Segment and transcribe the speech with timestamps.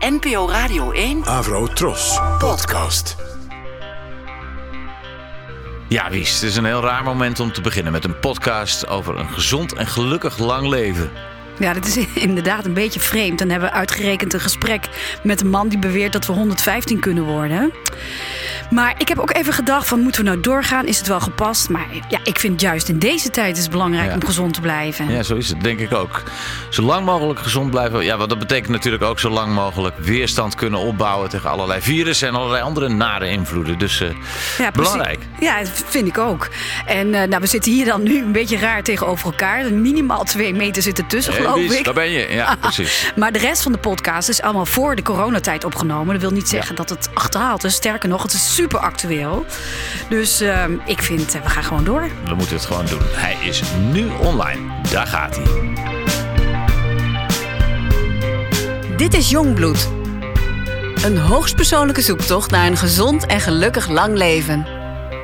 [0.00, 2.20] NPO Radio 1 Avro Tros.
[2.38, 3.16] Podcast.
[5.88, 9.18] Ja, Wies, het is een heel raar moment om te beginnen met een podcast over
[9.18, 11.10] een gezond en gelukkig lang leven.
[11.58, 11.96] Ja, dat is
[12.28, 13.38] inderdaad een beetje vreemd.
[13.38, 14.88] Dan hebben we uitgerekend een gesprek
[15.22, 17.72] met een man die beweert dat we 115 kunnen worden.
[18.70, 20.86] Maar ik heb ook even gedacht van moeten we nou doorgaan?
[20.86, 21.68] Is het wel gepast?
[21.68, 24.14] Maar ja, ik vind juist in deze tijd is het belangrijk Ja.
[24.14, 25.10] om gezond te blijven.
[25.10, 26.22] Ja, zo is het, denk ik ook.
[26.70, 28.04] Zo lang mogelijk gezond blijven.
[28.04, 32.28] Ja, wat dat betekent natuurlijk ook zo lang mogelijk weerstand kunnen opbouwen tegen allerlei virussen
[32.28, 33.78] en allerlei andere nare invloeden.
[33.78, 34.08] Dus eh,
[34.58, 35.18] Ja, belangrijk.
[35.40, 36.48] Ja, dat vind ik ook.
[36.86, 39.72] En eh, nou, we zitten hier dan nu een beetje raar tegenover elkaar.
[39.72, 41.84] Minimaal twee meter zitten tussen, Hey, geloof Wies, ik.
[41.84, 42.26] daar ben je.
[42.30, 43.12] Ja, precies.
[43.16, 46.12] Maar de rest van de podcast is allemaal voor de coronatijd opgenomen.
[46.12, 47.74] Dat wil niet zeggen dat het achterhaald is.
[47.74, 49.46] Sterker nog, het is super actueel.
[50.08, 52.08] Dus ehm, ik vind, eh, we gaan gewoon door.
[52.24, 53.00] We moeten het gewoon doen.
[53.02, 53.62] Hij is
[53.92, 54.60] nu online.
[54.90, 55.44] Daar gaat hij.
[58.96, 59.88] Dit is Jongbloed.
[61.04, 64.66] Een hoogstpersoonlijke zoektocht naar een gezond en gelukkig lang leven.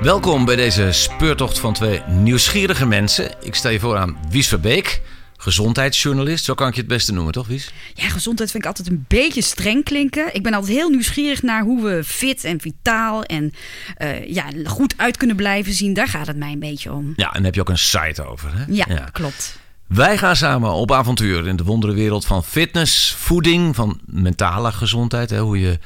[0.00, 3.30] Welkom bij deze speurtocht van twee nieuwsgierige mensen.
[3.40, 5.00] Ik sta je voor aan Wies Verbeek,
[5.44, 6.44] gezondheidsjournalist.
[6.44, 7.72] Zo kan ik je het beste noemen, toch Wies?
[7.94, 10.34] Ja, gezondheid vind ik altijd een beetje streng klinken.
[10.34, 13.52] Ik ben altijd heel nieuwsgierig naar hoe we fit en vitaal en
[13.96, 15.94] eh, ja, goed uit kunnen blijven zien.
[15.94, 17.12] Daar gaat het mij een beetje om.
[17.16, 18.50] Ja, en daar heb je ook een site over.
[18.54, 18.64] Hè?
[18.68, 19.58] Ja, klopt.
[19.86, 25.30] Wij gaan samen op avontuur in de wonderenwereld van fitness, voeding, van mentale gezondheid.
[25.30, 25.78] Hè, hoe je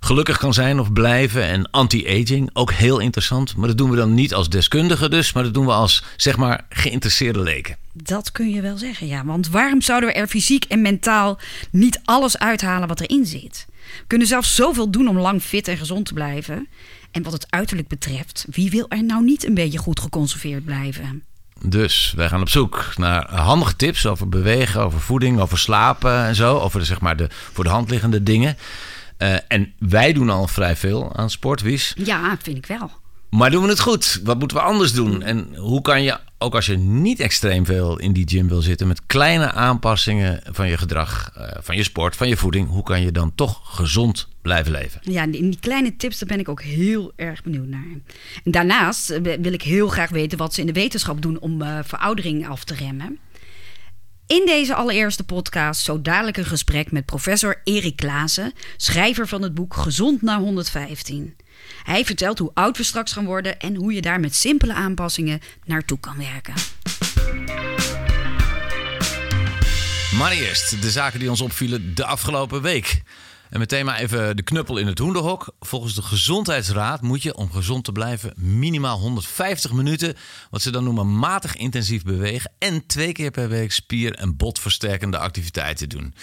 [0.00, 1.42] gelukkig kan zijn of blijven.
[1.42, 3.56] En anti-aging, ook heel interessant.
[3.56, 6.36] Maar dat doen we dan niet als deskundige dus, maar dat doen we als, zeg
[6.36, 7.76] maar, geïnteresseerde leken.
[8.02, 9.24] Dat kun je wel zeggen, ja.
[9.24, 11.38] Want waarom zouden we er fysiek en mentaal
[11.70, 13.66] niet alles uithalen wat erin zit?
[13.98, 16.68] We kunnen zelfs zoveel doen om lang fit en gezond te blijven.
[17.10, 21.22] En wat het uiterlijk betreft, wie wil er nou niet een beetje goed geconserveerd blijven?
[21.64, 26.34] Dus wij gaan op zoek naar handige tips over bewegen, over voeding, over slapen en
[26.34, 26.58] zo.
[26.58, 28.56] Over de, zeg maar de voor de hand liggende dingen.
[29.16, 31.92] Eh, en wij doen al vrij veel aan sport, Wies.
[31.96, 32.90] Ja, vind ik wel.
[33.30, 34.20] Maar doen we het goed?
[34.24, 35.22] Wat moeten we anders doen?
[35.22, 38.86] En hoe kan je, ook als je niet extreem veel in die gym wil zitten,
[38.86, 43.02] met kleine aanpassingen van je gedrag, eh, van je sport, van je voeding, hoe kan
[43.02, 45.00] je dan toch gezond blijven leven?
[45.04, 47.86] Ja, in die kleine tips, daar ben ik ook heel erg benieuwd naar.
[48.44, 51.62] En daarnaast eh, wil ik heel graag weten wat ze in de wetenschap doen om
[51.62, 53.18] eh, veroudering af te remmen.
[54.26, 59.54] In deze allereerste podcast zo dadelijk een gesprek met professor Erik Klaassen, schrijver van het
[59.54, 61.36] boek Gezond na 115.
[61.82, 65.40] Hij vertelt hoe oud we straks gaan worden en hoe je daar met simpele aanpassingen
[65.64, 66.54] naartoe kan werken.
[70.18, 73.02] Maar eerst de zaken die ons opvielen de afgelopen week.
[73.50, 75.54] En meteen maar even de knuppel in het hoenderhok.
[75.60, 80.14] Volgens de Gezondheidsraad moet je, om gezond te blijven, minimaal 150 minuten,
[80.50, 85.18] wat ze dan noemen matig intensief bewegen, en twee keer per week spier- en botversterkende
[85.18, 86.14] activiteiten doen.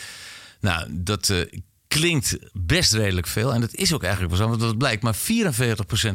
[0.59, 1.39] Nou, dat eh,
[1.87, 3.53] klinkt best redelijk veel.
[3.53, 5.03] En dat is ook eigenlijk wel zo, want dat blijkt.
[5.03, 5.19] Maar 44%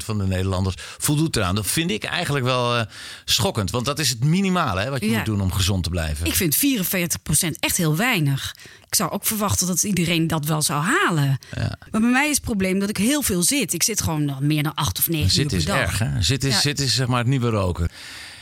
[0.05, 1.55] van de Nederlanders voldoet eraan.
[1.55, 2.84] Dat vind ik eigenlijk wel eh,
[3.25, 3.71] schokkend.
[3.71, 5.16] Want dat is het minimale hè, wat je Ja.
[5.16, 6.27] moet doen om gezond te blijven.
[6.27, 8.55] Ik vind 44% echt heel weinig.
[8.87, 11.38] Ik zou ook verwachten dat iedereen dat wel zou halen.
[11.91, 13.72] Maar bij mij is het probleem dat ik heel veel zit.
[13.72, 15.77] Ik zit gewoon meer dan acht of negen uur Zit per is dag.
[15.78, 16.22] erg, hè?
[16.22, 16.60] Zit is, Ja.
[16.60, 17.89] zit is zeg maar het nieuwe roken.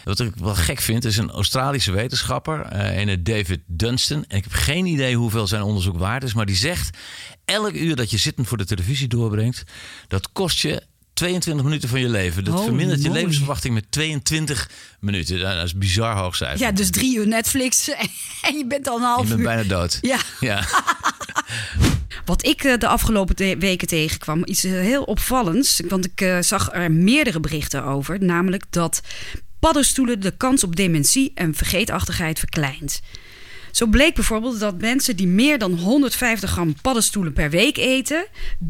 [0.04, 2.66] Wat ik wel gek vind, is een Australische wetenschapper,
[2.98, 4.24] een David Dunstan.
[4.28, 6.98] En ik heb geen idee hoeveel zijn onderzoek waard is, maar die zegt:
[7.44, 9.62] elk uur dat je zittend voor de televisie doorbrengt,
[10.08, 12.44] dat kost je 22 minuten van je leven.
[12.44, 15.40] Dat Holy vermindert je levensverwachting met 22 minuten.
[15.40, 16.60] Dat is bizar hoog cijfer.
[16.66, 17.88] Ja, dus drie uur Netflix
[18.48, 19.46] en je bent al een half Je bent uur.
[19.46, 19.98] bijna dood.
[20.00, 20.64] Ja, Ja.
[22.24, 25.80] wat ik eh, de afgelopen weken tegenkwam, iets eh, heel opvallends.
[25.88, 28.24] Want ik zag er meerdere berichten over.
[28.24, 29.00] Namelijk dat
[29.60, 33.00] paddenstoelen de kans op dementie en vergeetachtigheid verkleint.
[33.70, 38.26] Zo bleek bijvoorbeeld dat mensen die meer dan 150 gram paddenstoelen per week eten,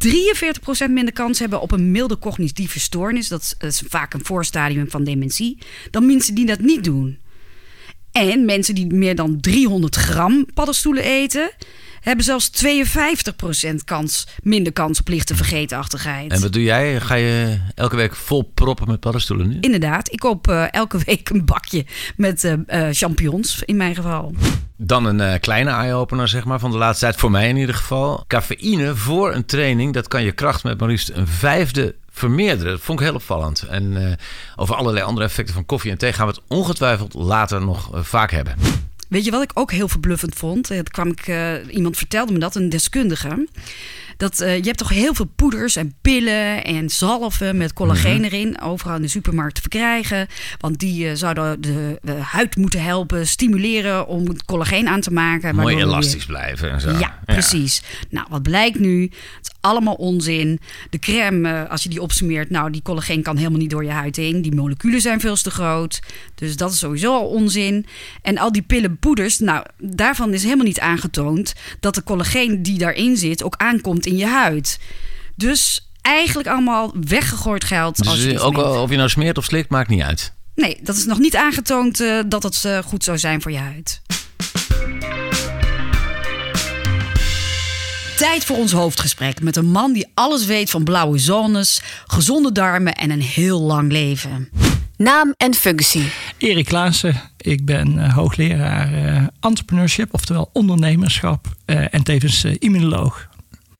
[0.08, 5.04] 43% minder kans hebben op een milde cognitieve stoornis, dat is, vaak een voorstadium van
[5.04, 5.58] dementie,
[5.90, 7.18] dan mensen die dat niet doen.
[8.12, 11.50] En mensen die meer dan 300 gram paddenstoelen eten,
[12.00, 16.32] hebben zelfs 52% kans, minder kans op lichte vergeetachtigheid.
[16.32, 17.00] En wat doe jij?
[17.00, 19.58] Ga je elke week vol proppen met paddenstoelen nu?
[19.60, 21.86] Inderdaad, ik koop eh, elke week een bakje
[22.16, 24.34] met eh, eh, champignons in mijn geval.
[24.76, 27.16] Dan een kleine eye-opener, zeg maar, van de laatste tijd.
[27.16, 28.24] Voor mij in ieder geval.
[28.26, 32.72] Cafeïne voor een training, dat kan je kracht met maar liefst een vijfde vermeerderen.
[32.72, 33.62] Dat vond ik heel opvallend.
[33.62, 34.16] En
[34.56, 38.30] over allerlei andere effecten van koffie en thee gaan we het ongetwijfeld later nog vaak
[38.30, 38.54] hebben.
[39.10, 40.70] Weet je wat ik ook heel verbluffend vond?
[40.70, 43.46] Eh, kwam ik, eh, iemand vertelde me dat, een deskundige.
[44.20, 48.24] Dat, eh, je hebt toch heel veel poeders en pillen en zalven met collageen Mhm.
[48.24, 48.60] erin.
[48.60, 50.26] Overal in de supermarkt te verkrijgen.
[50.58, 55.12] Want die eh, zouden de, de huid moeten helpen, stimuleren om het collageen aan te
[55.12, 55.54] maken.
[55.54, 56.90] Mooi elastisch blijven en zo.
[56.90, 57.82] ja, precies.
[58.10, 59.02] Nou, wat blijkt nu?
[59.02, 59.12] Het
[59.42, 60.60] is allemaal onzin.
[60.90, 63.90] De crème, eh, als je die opsmeert, nou, die collageen kan helemaal niet door je
[63.90, 64.42] huid heen.
[64.42, 66.00] Die moleculen zijn veel te groot.
[66.34, 67.86] Dus dat is sowieso al onzin.
[68.22, 73.16] En al die pillenpoeders, nou, daarvan is helemaal niet aangetoond dat de collageen die daarin
[73.16, 74.78] zit ook aankomt in je huid.
[75.36, 78.06] Dus eigenlijk allemaal weggegooid geld.
[78.06, 80.32] als je Dus ook al- of je nou smeert of slikt, maakt niet uit.
[80.54, 83.58] Nee, dat is nog niet aangetoond eh, dat het eh, goed zou zijn voor je
[83.58, 84.00] huid.
[88.16, 92.94] Tijd voor ons hoofdgesprek met een man die alles weet van blauwe zones, gezonde darmen
[92.94, 94.48] en een heel lang leven.
[94.96, 96.12] Naam en functie.
[96.38, 97.20] Erik Klaassen.
[97.36, 101.46] Ik ben eh, hoogleraar eh, entrepreneurship, oftewel ondernemerschap.
[101.64, 103.28] eh, en tevens immunoloog.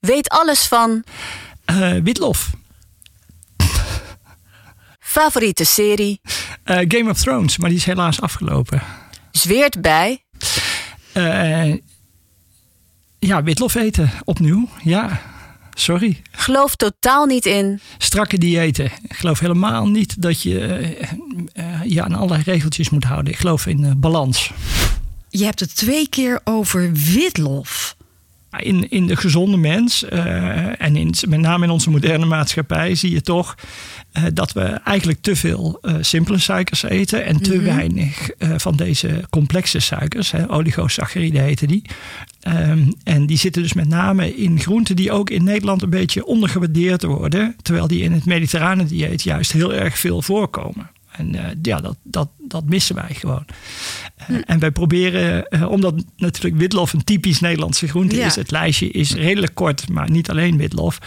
[0.01, 1.05] Weet alles van
[1.65, 2.51] Eh, Witlof.
[4.99, 6.21] favoriete serie.
[6.65, 8.83] Eh, Game of Thrones, maar die is helaas afgelopen.
[9.31, 10.25] Zweert bij
[11.13, 11.75] Eh,
[13.19, 14.11] ja, witlof eten.
[14.25, 14.69] Opnieuw.
[14.83, 15.21] Ja,
[15.75, 16.23] sorry.
[16.31, 17.81] gelooft totaal niet in.
[17.99, 18.85] Strakke diëten.
[18.85, 21.03] Ik geloof helemaal niet dat je eh,
[21.53, 23.33] eh, je aan allerlei regeltjes moet houden.
[23.33, 24.53] Ik geloof in balans.
[25.29, 27.97] Je hebt het twee keer over witlof.
[28.59, 33.11] In, in de gezonde mens eh, en in, met name in onze moderne maatschappij zie
[33.11, 33.57] je toch
[34.13, 38.77] eh, dat we eigenlijk te veel eh, simpele suikers eten en te weinig eh, van
[38.77, 41.83] deze complexe suikers, hè, oligosacchariden heten die.
[42.41, 46.25] Ehm, en die zitten dus met name in groenten die ook in Nederland een beetje
[46.25, 50.91] ondergewaardeerd worden, terwijl die in het mediterrane dieet juist heel erg veel voorkomen.
[51.11, 53.45] En eh, ja, dat, dat, dat missen wij gewoon.
[54.17, 58.27] Eh, En wij proberen, eh, omdat natuurlijk witlof een typisch Nederlandse groente Ja.
[58.27, 58.35] is.
[58.35, 60.99] Het lijstje is redelijk kort, maar niet alleen witlof.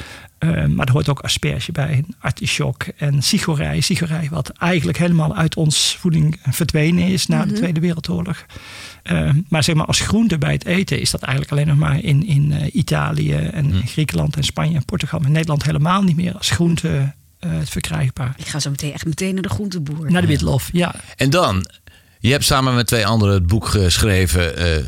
[0.67, 3.81] Maar er hoort ook asperge bij, artichok en sigorij.
[3.81, 8.45] Sigorij wat eigenlijk helemaal uit ons voeding verdwenen is na de Tweede Wereldoorlog.
[9.49, 12.25] Maar zeg maar als groente bij het eten is dat eigenlijk alleen nog maar in,
[12.27, 15.19] in eh, Italië en Griekenland en Spanje en Portugal.
[15.19, 17.13] Maar in Nederland helemaal niet meer als groente
[17.63, 18.33] verkrijgbaar.
[18.37, 20.11] Ik ga zo meteen echt meteen naar de groenteboer.
[20.11, 20.95] Naar de witlof, ja.
[21.15, 21.69] En dan,
[22.19, 24.83] je hebt samen met twee anderen het boek geschreven eh,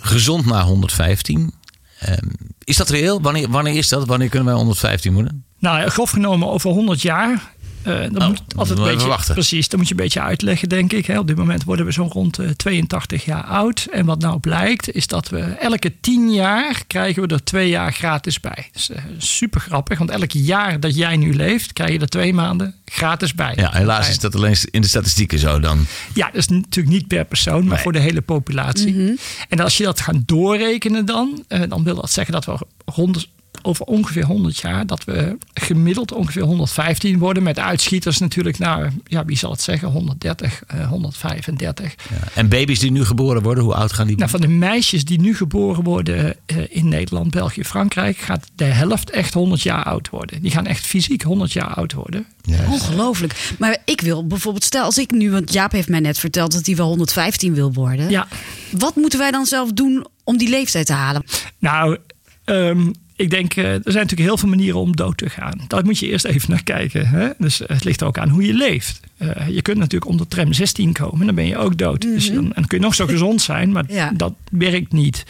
[0.00, 1.52] Gezond naar 115.
[1.98, 2.26] Ehm,
[2.64, 3.20] is dat reëel?
[3.20, 4.06] Wanneer, wanneer is dat?
[4.06, 5.44] Wanneer kunnen wij 115 worden?
[5.58, 7.52] Nou, grof genomen over 100 jaar.
[7.82, 9.34] Eh dan Oh, moet altijd een beetje, wachten.
[9.34, 11.06] precies, dan moet je een beetje uitleggen, denk ik.
[11.06, 11.18] Hè.
[11.18, 13.86] Op dit moment worden we zo'n rond eh, 82 jaar oud.
[13.92, 17.92] En wat nou blijkt, is dat we elke 10 jaar krijgen we er twee jaar
[17.92, 18.68] gratis bij.
[18.72, 22.32] Dat is super grappig, want elk jaar dat jij nu leeft, krijg je er twee
[22.34, 23.52] maanden gratis bij.
[23.56, 25.86] Ja, helaas is dat alleen in de statistieken zo dan.
[26.14, 27.82] Ja, dat is natuurlijk niet per persoon, maar Nee.
[27.82, 29.18] voor de hele populatie.
[29.48, 33.28] En als je dat gaat doorrekenen dan, eh, dan wil dat zeggen dat we rond,
[33.62, 37.42] over ongeveer 100 jaar, dat we gemiddeld ongeveer 115 worden.
[37.42, 41.94] Met uitschieters natuurlijk naar, ja, wie zal het zeggen, 130, eh, 135.
[42.10, 42.16] Ja.
[42.34, 44.16] En baby's die nu geboren worden, hoe oud gaan die?
[44.16, 48.64] Nou, van de meisjes die nu geboren worden eh, in Nederland, België, Frankrijk, gaat de
[48.64, 50.42] helft echt 100 jaar oud worden.
[50.42, 52.26] Die gaan echt fysiek 100 jaar oud worden.
[52.68, 53.54] Ongelooflijk.
[53.58, 56.66] Maar ik wil bijvoorbeeld, stel als ik nu, want Jaap heeft mij net verteld dat
[56.66, 58.10] hij wel 115 wil worden.
[58.10, 58.28] Ja,
[58.70, 61.24] Wat moeten wij dan zelf doen om die leeftijd te halen?
[61.58, 61.98] Nou,
[62.44, 65.60] ehm, ik denk, eh, er zijn natuurlijk heel veel manieren om dood te gaan.
[65.66, 67.08] Daar moet je eerst even naar kijken.
[67.08, 67.28] Hè?
[67.38, 69.00] Dus het ligt er ook aan hoe je leeft.
[69.16, 72.00] Eh, je kunt natuurlijk onder tram 16 komen, dan ben je ook dood.
[72.00, 74.10] dus dan, en dan kun je nog zo gezond zijn, maar Ja.
[74.16, 75.24] dat werkt niet.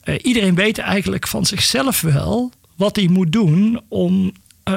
[0.00, 4.32] Eh, iedereen weet eigenlijk van zichzelf wel wat hij moet doen om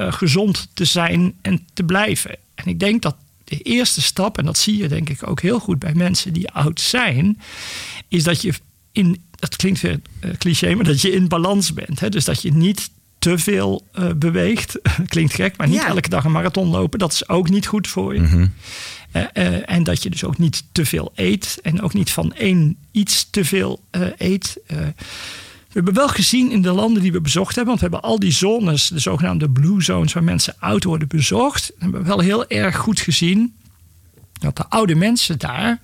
[0.10, 2.36] gezond te zijn en te blijven.
[2.56, 5.60] En ik denk dat de eerste stap, en dat zie je denk ik ook heel
[5.60, 7.40] goed bij mensen die oud zijn,
[8.08, 8.54] is dat je
[8.98, 12.00] in, dat klinkt weer eh, cliché, maar dat je in balans bent.
[12.00, 12.10] Hè?
[12.10, 12.90] Dus dat je niet
[13.20, 14.80] te veel eh, beweegt.
[15.08, 15.88] klinkt gek, maar niet Ja.
[15.88, 17.00] elke dag een marathon lopen.
[17.00, 18.50] Dat is ook niet goed voor je.
[19.12, 21.60] Eh, eh, en dat je dus ook niet te veel eet.
[21.62, 24.58] En ook niet van één iets te veel eh, eet.
[24.68, 28.20] We hebben wel gezien in de landen die we bezocht hebben, want we hebben al
[28.20, 32.48] die zones, de zogenaamde blue zones, waar mensen oud worden bezocht, hebben we wel heel
[32.48, 33.54] erg goed gezien
[34.40, 35.80] dat de oude mensen daar,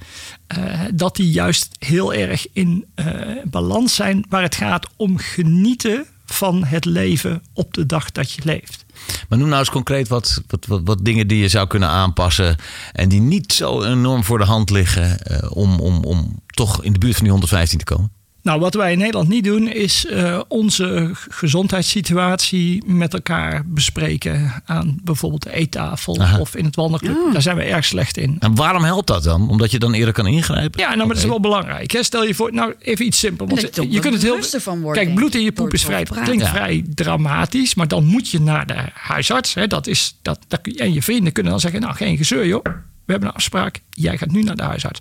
[0.47, 3.05] eh, dat die juist heel erg in eh,
[3.43, 8.41] balans zijn waar het gaat om genieten van het leven op de dag dat je
[8.45, 8.85] leeft.
[9.29, 12.55] Maar noem nou eens concreet wat, wat, wat, dingen die je zou kunnen aanpassen.
[12.91, 15.19] En die niet zo enorm voor de hand liggen.
[15.19, 18.11] eh, om, om, om toch in de buurt van die 115 te komen.
[18.43, 24.99] Nou, wat wij in Nederland niet doen, is uh, onze gezondheidssituatie met elkaar bespreken aan
[25.03, 26.39] bijvoorbeeld de eettafel Aha.
[26.39, 27.15] of in het wandelclub.
[27.17, 27.33] Oh.
[27.33, 28.35] Daar zijn we erg slecht in.
[28.39, 29.49] En waarom helpt dat dan?
[29.49, 30.79] Omdat je dan eerder kan ingrijpen?
[30.79, 31.91] Ja, nou, maar dat is wel belangrijk.
[31.91, 32.03] Hè?
[32.03, 33.47] Stel je voor, nou even iets simpel.
[33.47, 34.41] Want je, je kunt het heel.
[34.43, 38.29] Van worden, kijk, bloed in je poep is vrij, klinkt vrij dramatisch, maar dan moet
[38.29, 39.53] je naar de huisarts.
[39.53, 39.67] Hè?
[39.67, 42.63] Dat is, dat, dat, en je vrienden kunnen dan zeggen: Nou, geen gezeur, joh.
[43.05, 43.79] We hebben een afspraak.
[43.89, 44.99] Jij gaat nu naar de huisarts.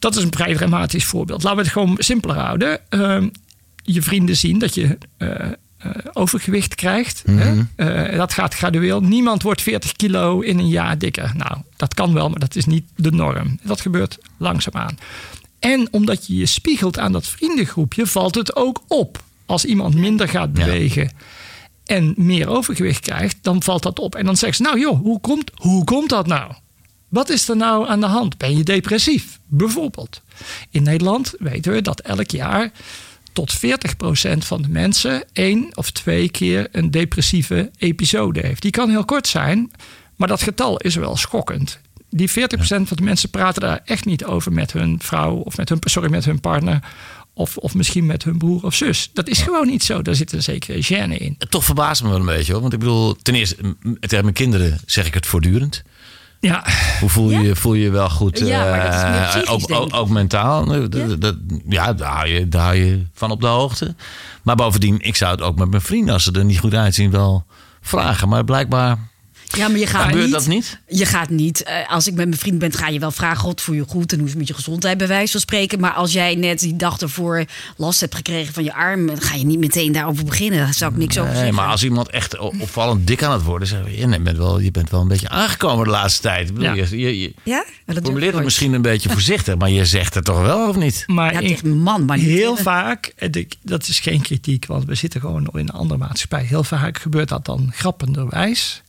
[0.00, 1.42] Dat is een vrij dramatisch voorbeeld.
[1.42, 2.80] Laten we het gewoon simpeler houden.
[2.90, 3.22] Uh,
[3.82, 7.22] je vrienden zien dat je uh, uh, overgewicht krijgt.
[7.26, 7.68] Mm -hmm.
[8.16, 9.00] dat gaat gradueel.
[9.00, 11.32] Niemand wordt 40 kilo in een jaar dikker.
[11.36, 13.58] Nou, dat kan wel, maar dat is niet de norm.
[13.62, 14.98] Dat gebeurt langzaamaan.
[15.58, 19.22] En omdat je je spiegelt aan dat vriendengroepje, valt het ook op.
[19.46, 21.02] Als iemand minder gaat bewegen.
[21.02, 21.10] Ja
[21.90, 24.14] en meer overgewicht krijgt, dan valt dat op.
[24.14, 26.52] En dan zegt ze, nou joh, hoe komt, hoe komt dat nou?
[27.10, 28.38] Wat is er nou aan de hand?
[28.38, 29.38] Ben je depressief?
[29.46, 30.22] Bijvoorbeeld.
[30.70, 32.70] In Nederland weten we dat elk jaar
[33.32, 33.58] tot 40%
[34.38, 38.62] van de mensen één of twee keer een depressieve episode heeft.
[38.62, 39.70] Die kan heel kort zijn,
[40.16, 41.80] maar dat getal is wel schokkend.
[42.10, 45.68] Die 40% van de mensen praten daar echt niet over met hun vrouw of met
[45.68, 46.82] hun, sorry, met hun partner.
[47.34, 49.10] Of, of misschien met hun broer of zus.
[49.12, 50.02] Dat is gewoon niet zo.
[50.02, 51.38] Daar zit een zekere gêne in.
[51.48, 52.60] Toch verbaast me wel een beetje hoor.
[52.60, 55.82] Want ik bedoel, ten eerste, tegen mijn kinderen zeg ik het voortdurend.
[56.40, 56.64] Ja.
[57.00, 58.38] Hoe voel je, voel je wel goed?
[58.38, 60.74] Ja, maar dat is meer uh, ook, ook, ook, mentaal.
[60.74, 61.36] Ja, dat,
[61.68, 63.94] ja daar, hou je, daar hou je van op de hoogte.
[64.42, 67.10] Maar bovendien, ik zou het ook met mijn vrienden, als ze er niet goed uitzien,
[67.10, 67.44] wel
[67.80, 68.28] vragen.
[68.28, 68.98] Maar blijkbaar
[69.56, 70.80] ja, maar je gaat Gebeurt niet, dat niet?
[70.88, 71.64] Je gaat niet.
[71.68, 74.12] Uh, als ik met mijn vriend ben, ga je wel vragen: God, voel je goed?
[74.12, 75.80] En hoe is het met je gezondheid, bij wijze van spreken.
[75.80, 77.44] Maar als jij net die dag ervoor
[77.76, 80.58] last hebt gekregen van je arm, dan ga je niet meteen daarover beginnen.
[80.58, 81.54] Daar zou ik niks nee, over zeggen.
[81.54, 84.70] Maar als iemand echt opvallend dik aan het worden is, je, je, bent wel, je
[84.70, 86.48] bent wel een beetje aangekomen de laatste tijd.
[86.48, 86.84] Ik bedoel, ja.
[86.90, 87.64] Je, je, je ja?
[87.86, 91.04] Dat formuleert het misschien een beetje voorzichtig, maar je zegt het toch wel of niet?
[91.06, 93.14] Maar ja, man, maar niet heel vaak,
[93.62, 96.44] dat is geen kritiek, want we zitten gewoon in een andere maatschappij.
[96.44, 98.82] Heel vaak gebeurt dat dan grappenderwijs.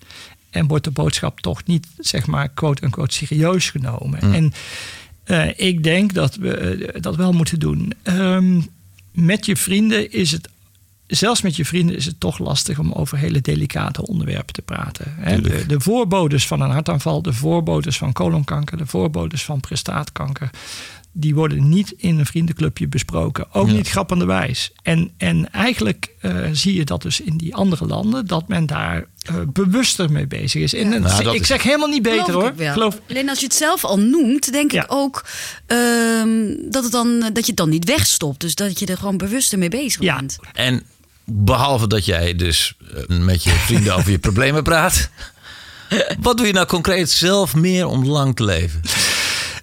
[0.52, 4.20] En wordt de boodschap toch niet, zeg maar, quote-unquote serieus genomen.
[4.22, 4.34] Mm.
[4.34, 4.54] En
[5.26, 7.94] uh, ik denk dat we uh, dat wel moeten doen.
[8.04, 8.68] Um,
[9.12, 10.50] met je vrienden is het
[11.08, 15.14] zelfs met je vrienden is het toch lastig om over hele delicate onderwerpen te praten.
[15.18, 15.42] Hè?
[15.42, 20.50] De, de, voorbodes van een hartaanval, de voorbodes van kolonkanker, de voorbodes van prostaatkanker.
[21.14, 23.54] Die worden niet in een vriendenclubje besproken.
[23.54, 23.74] Ook ja.
[23.74, 24.72] niet grappenderwijs.
[24.84, 28.98] En, en eigenlijk uh, zie je dat dus in die andere landen, dat men daar
[29.32, 30.74] uh, bewuster mee bezig is.
[30.74, 30.90] En.
[31.02, 32.62] Nou, ik is- zeg helemaal niet beter Geloof hoor.
[32.66, 32.72] ik.
[32.72, 34.84] Geloof, Alleen als je het zelf al noemt, denk Ja.
[34.84, 35.26] ik ook
[35.66, 38.40] ehm, dat, het dan, dat je het dan niet wegstopt.
[38.42, 40.16] Dus dat je er gewoon bewuster mee bezig Ja.
[40.16, 40.38] bent.
[40.54, 40.84] En
[41.26, 42.78] behalve dat jij dus
[43.10, 45.10] eh, met je vrienden over je problemen praat.
[46.20, 48.82] Wat doe je nou concreet zelf meer om lang te leven?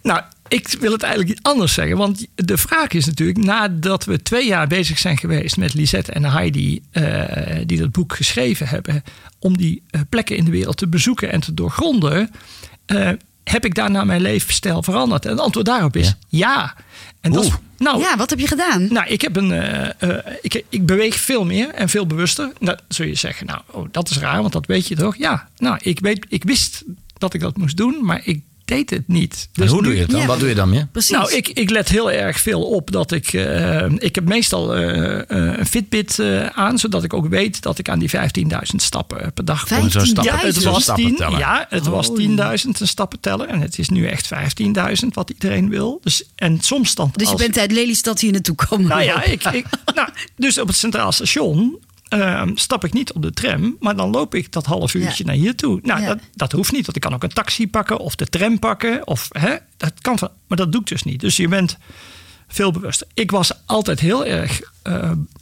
[0.03, 1.97] Nou, ik wil het eigenlijk niet anders zeggen.
[1.97, 6.25] Want de vraag is natuurlijk, nadat we twee jaar bezig zijn geweest met Lisette en
[6.25, 9.03] Heidi, eh, die dat boek geschreven hebben,
[9.39, 12.31] om die eh, plekken in de wereld te bezoeken en te doorgronden,
[12.87, 13.11] eh,
[13.45, 15.25] heb ik daarna mijn levensstijl veranderd?
[15.25, 16.75] En het antwoord daarop is ja.
[17.21, 18.93] En dat is, nou, Ja, wat heb je gedaan?
[18.93, 19.53] nou, ik, heb een,
[20.43, 22.53] ik, ik beweeg veel meer en veel bewuster.
[22.61, 25.17] Dan zul je zeggen, nou, oh, dat is raar, want dat weet je toch?
[25.17, 26.85] Ja, nou, ik, weet, ik wist
[27.19, 29.49] dat ik dat moest doen, maar ik deed het niet.
[29.55, 30.21] en hoe nu- doe je het dan?
[30.21, 30.27] ja.
[30.27, 30.87] Wat doe je dan meer?
[30.93, 31.11] Precies.
[31.11, 33.33] nou, ik, ik let heel erg veel op dat ik.
[33.33, 37.79] eh, ik heb meestal eh, eh, een Fitbit eh, aan, zodat ik ook weet dat
[37.79, 39.91] ik aan die 15.000 stappen per dag kom.
[39.91, 41.39] Zo'n stap- Ja, het was, 10, stappenteller.
[41.39, 43.47] ja, het was 10.000 een stappenteller.
[43.49, 46.01] En het is nu echt 15.000 wat iedereen wil.
[46.03, 47.11] Dus, en soms dan.
[47.15, 48.89] dus je als- bent uit Lelystad hier naartoe komen.
[48.89, 51.79] nou ja, ik, ik, nou, dus op het Centraal Station
[52.09, 55.31] ehm, stap ik niet op de tram, maar dan loop ik dat half uurtje Ja.
[55.31, 55.81] naar hier toe.
[55.83, 56.07] Nou, Ja.
[56.07, 59.07] dat, dat hoeft niet, want ik kan ook een taxi pakken of de tram pakken.
[59.07, 61.21] Of, hè, dat kan, van- maar dat doe ik dus niet.
[61.21, 61.77] Dus je bent
[62.49, 63.07] veel bewuster.
[63.15, 64.93] Ik was altijd heel erg, eh,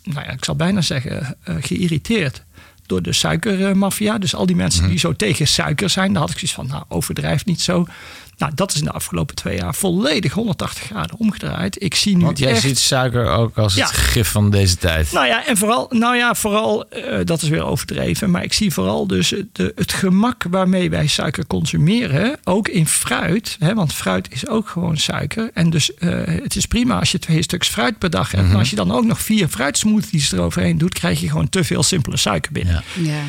[0.02, 2.42] nou ja, ik zal bijna zeggen, eh, geïrriteerd
[2.86, 4.18] door de suikermafia.
[4.18, 6.84] Dus al die mensen die zo tegen suiker zijn, daar had ik zoiets van, nou,
[6.88, 7.86] overdrijf niet zo.
[8.36, 11.82] Nou, dat is in de afgelopen twee jaar volledig 180 graden omgedraaid.
[11.82, 12.60] Ik zie nu Want jij echt...
[12.60, 15.12] ziet suiker ook als het gif van deze tijd.
[15.12, 18.30] Nou ja, en vooral, nou ja, vooral eh, dat is weer overdreven.
[18.30, 22.38] Maar ik zie vooral dus de, het gemak waarmee wij suiker consumeren.
[22.44, 23.56] Ook in fruit.
[23.58, 25.50] Hè, want fruit is ook gewoon suiker.
[25.54, 28.42] En dus eh, het is prima als je twee stuks fruit per dag hebt.
[28.42, 28.50] Mhm.
[28.50, 31.82] Maar als je dan ook nog vier fruitsmoothies eroverheen doet, krijg je gewoon te veel
[31.82, 32.84] simpele suiker binnen.
[32.94, 33.10] Ja.
[33.10, 33.22] Ja.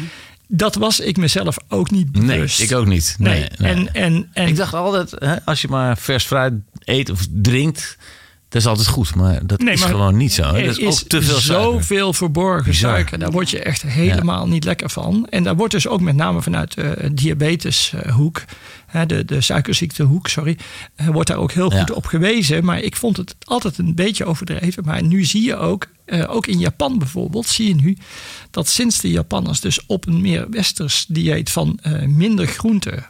[0.48, 2.60] Dat was ik mezelf ook niet Nee, bewust.
[2.62, 3.16] ik ook niet.
[3.20, 3.72] Nee, Nee, nee.
[3.72, 7.98] En, en, en Ik dacht altijd, hè, als je maar vers fruit eet of drinkt,
[8.50, 10.42] Dat is altijd goed, maar dat Nee, is maar gewoon niet zo.
[10.44, 10.58] hè.
[10.60, 11.64] Er Dat is ook te veel suiker.
[11.74, 12.92] zoveel verborgen Bizar.
[12.92, 13.20] suiker.
[13.20, 15.28] Daar word je echt helemaal niet lekker van.
[15.30, 18.44] En daar wordt dus ook met name vanuit de diabeteshoek,
[18.88, 20.58] hè, de, de suikerziekttehoek, sorry,
[20.96, 21.80] eh, wordt daar ook heel Ja.
[21.80, 22.66] goed op gewezen.
[22.66, 24.84] Maar ik vond het altijd een beetje overdreven.
[24.86, 27.98] Maar nu zie je ook, eh, ook in Japan bijvoorbeeld, zie je nu
[28.52, 33.04] dat sinds de Japanners dus op een meer westers dieet van eh, minder groente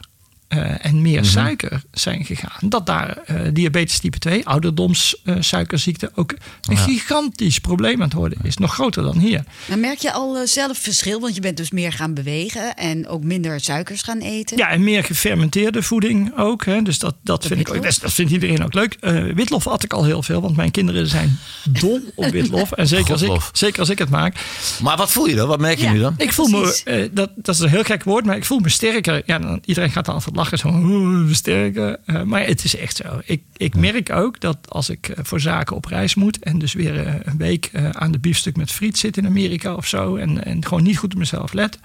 [0.48, 1.30] eh, en meer Mhm.
[1.30, 2.68] suiker zijn gegaan.
[2.68, 6.82] Dat daar eh, diabetes type 2, ouderdomssuikerziekte, ook een Ja.
[6.82, 8.56] gigantisch probleem aan het worden is.
[8.56, 9.44] Nog groter dan hier.
[9.66, 11.20] Maar merk je al eh, zelf verschil?
[11.20, 14.56] Want je bent dus meer gaan bewegen en ook minder suikers gaan eten.
[14.56, 16.64] Ja, en meer gefermenteerde voeding ook.
[16.64, 16.82] Hè.
[16.82, 18.96] Dus dat, dat, vind ik ook, dat, dat vindt iedereen ook leuk.
[19.00, 21.38] Eh, witlof at ik al heel veel, want mijn kinderen zijn
[21.68, 22.72] dol op witlof.
[22.72, 24.36] En zeker als, ik, zeker als ik het maak.
[24.82, 25.48] Maar wat voel je dan?
[25.48, 25.92] Wat merk je Ja.
[25.92, 26.14] nu dan?
[26.16, 26.82] Ik voel me, precies.
[26.82, 29.22] eh, dat, dat is een heel gek woord, maar ik voel me sterker.
[29.26, 31.98] Ja, dan, iedereen gaat dan altijd lachen, zo "Oeh, sterker.
[32.06, 33.20] Eh, maar het is echt zo.
[33.24, 36.72] Ik, ik merk ook dat als ik eh, voor zaken op reis moet en dus
[36.72, 40.44] weer eh, een week aan de biefstuk met friet zit in Amerika of zo en,
[40.44, 41.78] en gewoon niet goed op mezelf let,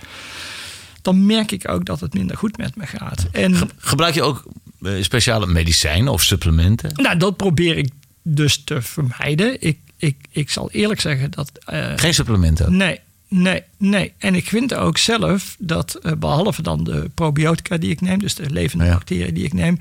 [1.01, 3.27] dan merk ik ook dat het minder goed met me gaat.
[3.31, 4.47] En Gebruik je ook
[5.01, 6.91] speciale medicijnen of supplementen?
[6.93, 7.89] nou, dat probeer ik
[8.21, 9.61] dus te vermijden.
[9.61, 11.51] Ik, ik, ik zal eerlijk zeggen dat.
[11.95, 12.77] Geen supplementen?
[12.77, 12.99] Nee,
[13.41, 14.13] nee, nee.
[14.17, 18.35] En ik vind ook zelf dat, eh, behalve dan de probiotica die ik neem, dus
[18.35, 18.91] de levende Ja.
[18.93, 19.79] bacteriën die ik neem.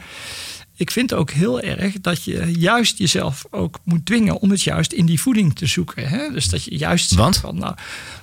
[0.76, 4.92] Ik vind ook heel erg dat je juist jezelf ook moet dwingen om het juist
[4.92, 6.08] in die voeding te zoeken.
[6.08, 6.30] Hè?
[6.32, 7.36] Dus dat je juist Want?
[7.36, 7.74] van, nou,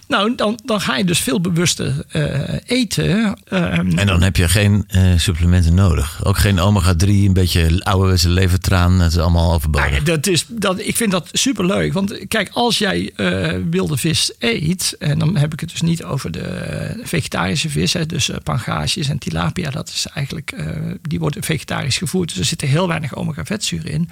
[0.10, 3.38] nou dan, dan ga je dus veel bewuster eh, eten.
[3.44, 6.26] Ehm, En dan heb je geen eh, supplementen nodig.
[6.26, 9.00] Ook geen omega-3, een beetje ouderwetse levertraan.
[9.00, 9.90] Het is allemaal overbodig.
[9.90, 11.94] Nou ja, dat is, dat, ik vind dat superleuk.
[11.94, 14.96] Want kijk, als jij eh, wilde vis eet...
[15.00, 17.94] en dan heb ik het dus niet over de vegetarische vis...
[17.94, 20.56] Hè, dus pangaasjes en tilapia, dat is eigenlijk...
[21.02, 22.30] die worden vegetarisch gevoerd.
[22.30, 24.10] Dus er zitten heel weinig omega-vetzuren in.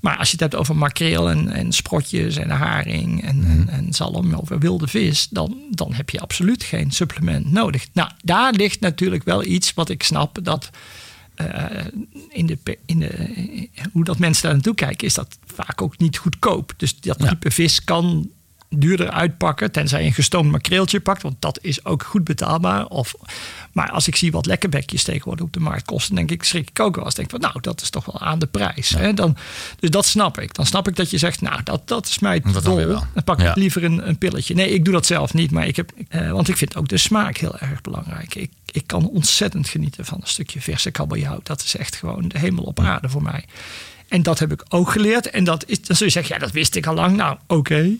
[0.00, 3.92] Maar als je het hebt over makreel en, en sprotjes en haring en, en, en
[3.92, 4.34] zalm...
[4.34, 7.86] over wilde vis, dan, dan heb je absoluut geen supplement nodig.
[7.92, 10.38] Nou, daar ligt natuurlijk wel iets wat ik snap...
[10.42, 10.70] dat
[11.34, 11.64] eh,
[12.28, 15.98] in de, in de, eh, hoe dat mensen daar naartoe kijken, is dat vaak ook
[15.98, 16.72] niet goedkoop.
[16.76, 17.28] Dus dat Ja.
[17.28, 18.30] type vis kan
[18.78, 22.86] duurder uitpakken, tenzij je een gestoomd makreeltje pakt, want dat is ook goed betaalbaar.
[22.86, 23.14] Of,
[23.72, 26.80] maar als ik zie wat lekkerbekjes tegenwoordig op de markt kosten, denk ik, schrik ik
[26.80, 27.14] ook wel eens.
[27.14, 28.88] Denk van, nou, dat is toch wel aan de prijs.
[28.90, 29.14] Hè?
[29.14, 29.36] Dan,
[29.80, 30.54] dus dat snap ik.
[30.54, 32.86] Dan snap ik dat je zegt, nou, dat, dat is mij Dat dol.
[32.86, 33.50] Dan pak Ja.
[33.50, 34.54] ik liever een, een pilletje.
[34.54, 36.96] Nee, ik doe dat zelf niet, maar ik heb, eh, want ik vind ook de
[36.96, 38.34] smaak heel erg belangrijk.
[38.34, 41.40] Ik, ik kan ontzettend genieten van een stukje verse kabeljauw.
[41.42, 43.44] Dat is echt gewoon de hemel op aarde voor mij.
[44.08, 45.30] En dat heb ik ook geleerd.
[45.30, 47.16] En dat is, dan zul je zeggen, ja, dat wist ik al lang.
[47.16, 47.90] Nou, oké.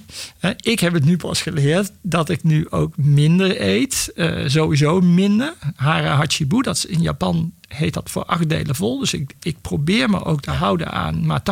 [0.60, 4.12] Ik heb het nu pas geleerd dat ik nu ook minder eet.
[4.14, 5.54] Eh, sowieso minder.
[5.76, 8.98] Hara Hachibu, dat is in Japan heet dat voor acht delen vol.
[8.98, 11.42] Dus ik, ik probeer me ook te houden aan maar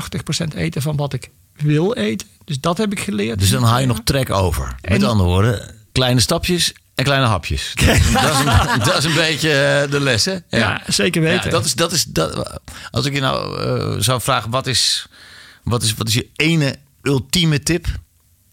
[0.52, 2.28] 80% eten van wat ik wil eten.
[2.44, 3.38] Dus dat heb ik geleerd.
[3.38, 4.76] Dus dan haal je nog trek over.
[4.80, 7.72] Met En- andere woorden, kleine stapjes en kleine hapjes.
[7.74, 10.36] Dat is een, dat is een beetje eh, de les, hè?
[10.48, 11.44] Ja, zeker weten.
[11.44, 15.06] Ja, dat is, dat is, dat, als ik je nou eh, zou vragen, wat is,
[15.62, 17.86] wat, is, wat is je ene ultieme tip?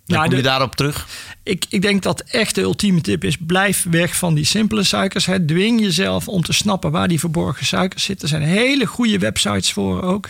[0.10, 1.08] Nou, kom je de- daarop terug.
[1.44, 5.26] Ik, ik denk dat echt de ultieme tip is: blijf weg van die simpele suikers.
[5.26, 5.46] Hè.
[5.46, 8.30] Dwing jezelf om te snappen waar die verborgen suikers zitten.
[8.30, 10.30] Er zijn hele goede websites voor ook.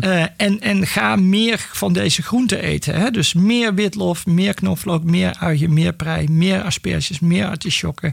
[0.00, 2.94] Eh, en, en ga meer van deze groenten eten.
[2.94, 3.10] Hè.
[3.10, 8.12] Dus meer witlof, meer knoflook, meer uien, meer prei, meer asperges, meer artisjokken.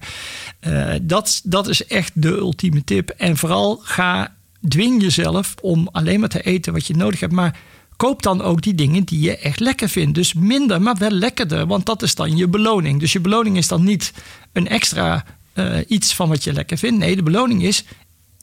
[0.59, 3.09] Eh, dat, dat is echt de ultieme tip.
[3.09, 4.35] En vooral ga,
[4.67, 7.33] dwing jezelf om alleen maar te eten wat je nodig hebt.
[7.33, 7.55] Maar
[7.99, 10.15] koop dan ook die dingen die je echt lekker vindt.
[10.15, 11.67] Dus minder, maar wel lekkerder.
[11.67, 12.99] Want dat is dan je beloning.
[12.99, 14.13] Dus je beloning is dan niet
[14.53, 16.99] een extra eh, iets van wat je lekker vindt.
[16.99, 17.83] Nee, de beloning is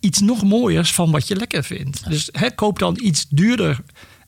[0.00, 2.08] iets nog mooiers van wat je lekker vindt.
[2.08, 3.78] Dus hè, koop dan iets duurder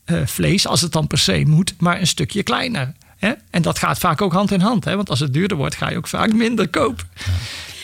[0.05, 2.93] eh, vlees, als het dan per se moet, maar een stukje kleiner.
[3.17, 3.31] Hè?
[3.49, 4.85] En dat gaat vaak ook hand in hand.
[4.85, 4.95] Hè?
[4.95, 7.09] Want als het duurder wordt, ga je ook vaak minder kopen.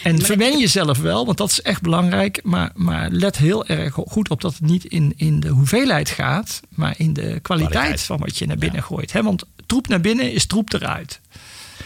[0.06, 2.40] En verwen jezelf wel, want dat is echt belangrijk.
[2.44, 6.60] Maar, maar let heel erg goed op dat het niet in, in de hoeveelheid gaat,
[6.70, 8.02] maar in de kwaliteit, Kwaliteit.
[8.02, 9.12] van wat je naar binnen gooit.
[9.14, 9.24] Hè?
[9.24, 11.20] Want troep naar binnen is troep eruit.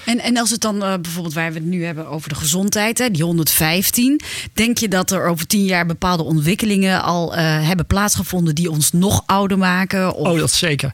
[0.05, 2.97] En, en als het dan eh, bijvoorbeeld waar we het nu hebben over de gezondheid,
[2.97, 4.21] hè, die 115.
[4.53, 8.91] Denk je dat er over tien jaar bepaalde ontwikkelingen al eh, hebben plaatsgevonden die ons
[8.91, 10.13] nog ouder maken?
[10.15, 10.91] Of, Oh, dat zeker.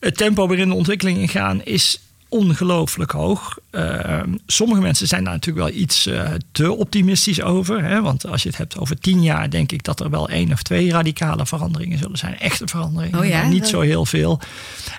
[0.00, 1.98] Het tempo waarin de ontwikkelingen gaan is
[2.34, 3.58] ongelooflijk hoog.
[3.70, 7.84] Uh, sommige mensen zijn daar natuurlijk wel iets uh, te optimistisch over.
[7.84, 8.02] Hè?
[8.02, 10.62] Want als je het hebt over tien jaar, denk ik dat er wel één of
[10.62, 12.38] twee radicale veranderingen zullen zijn.
[12.38, 13.18] Echte veranderingen.
[13.18, 13.38] Oh ja?
[13.40, 14.40] maar niet zo heel veel.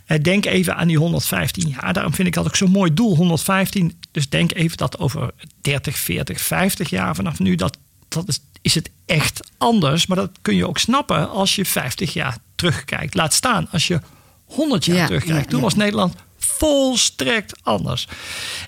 [0.08, 1.94] Uh, denk even aan die 115 jaar.
[1.94, 3.16] Daarom vind ik dat ook zo'n mooi doel.
[3.16, 3.94] 115.
[4.12, 7.56] Dus denk even dat over 30, 40, 50 jaar vanaf nu.
[7.56, 10.06] Dat, dat is, is het echt anders.
[10.08, 13.16] Maar dat kun je ook snappen als je 50 jaar terugkijkt.
[13.16, 14.00] Laat staan als je
[14.46, 15.44] 100 jaar Ja, terugkijkt.
[15.44, 16.14] ja, Toen was Nederland
[16.46, 18.08] volstrekt anders.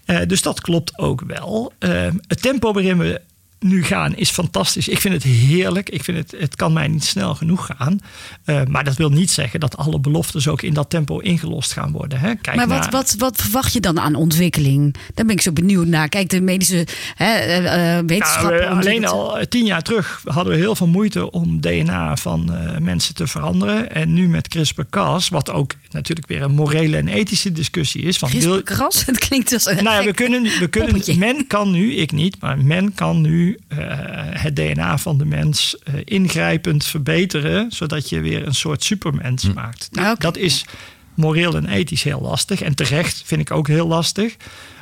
[0.05, 1.73] Eh, dus dat klopt ook wel.
[1.79, 3.21] Eh, het tempo waarin we
[3.59, 4.87] nu gaan is fantastisch.
[4.87, 5.89] Ik vind het heerlijk.
[5.89, 7.99] Ik vind het, het kan mij niet snel genoeg gaan.
[8.43, 11.91] Eh, maar dat wil niet zeggen dat alle beloftes ook in dat tempo ingelost gaan
[11.91, 12.19] worden.
[12.19, 12.35] Hè?
[12.35, 14.95] Kijk Maar wat, naar- wat, wat verwacht je dan aan ontwikkeling?
[15.13, 16.09] Daar ben ik zo benieuwd naar.
[16.09, 18.49] Kijk, de medische hè, eh, eh, wetenschap.
[18.49, 23.15] Nou, alleen al tien jaar terug hadden we heel veel moeite om DNA van mensen
[23.15, 23.91] te veranderen.
[23.91, 28.17] En nu met CRISPR-Cas, wat ook natuurlijk weer een morele en ethische discussie is.
[28.17, 32.11] CRISPR-Cas, het klinkt als een nou ja, we kunnen, we kunnen, men kan nu, ik
[32.11, 33.77] niet, maar men kan nu eh,
[34.31, 39.89] het DNA van de mens eh, ingrijpend verbeteren, zodat je weer een soort supermens maakt.
[39.91, 40.15] Nou.
[40.19, 40.65] Dat is
[41.13, 42.61] moreel en ethisch heel lastig.
[42.61, 44.35] En terecht vind ik ook heel lastig.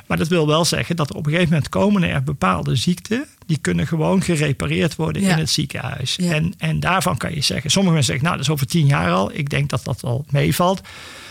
[0.06, 3.24] Maar dat wil wel zeggen dat er op een gegeven moment komen er bepaalde ziekten.
[3.46, 5.30] Die kunnen gewoon gerepareerd worden Ja.
[5.32, 6.16] in het ziekenhuis.
[6.16, 6.32] Ja.
[6.32, 7.70] En, en daarvan kan je zeggen.
[7.70, 9.30] Sommige mensen zeggen, nou dat is over tien jaar al.
[9.32, 10.80] Ik denk dat dat wel meevalt.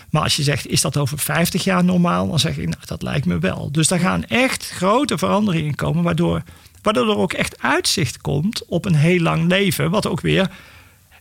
[0.09, 2.27] Maar als je zegt, is dat over 50 jaar normaal?
[2.29, 3.71] Dan zeg ik, nou dat lijkt me wel.
[3.71, 6.03] Dus daar gaan echt grote veranderingen komen.
[6.03, 6.43] Waardoor,
[6.85, 9.89] waardoor er ook echt uitzicht komt op een heel lang leven.
[9.89, 10.47] Wat ook weer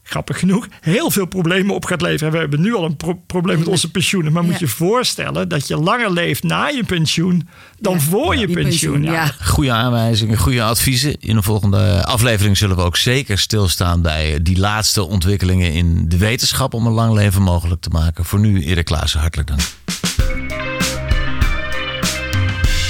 [0.06, 2.32] grappig genoeg, heel veel problemen op gaat leveren.
[2.32, 4.32] We hebben nu al een pro- probleem met onze pensioenen.
[4.32, 7.48] Maar moet je voorstellen dat je langer leeft na je pensioen
[7.80, 9.02] dan Ja, voor je pensioen.
[9.02, 9.26] ja.
[9.44, 11.16] Goede aanwijzingen, goede adviezen.
[11.20, 16.16] In de volgende aflevering zullen we ook zeker stilstaan bij die laatste ontwikkelingen in de
[16.18, 18.24] wetenschap om een lang leven mogelijk te maken.
[18.24, 19.60] Voor nu, Erik Klaassen, hartelijk dank.